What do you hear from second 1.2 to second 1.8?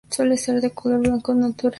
natural.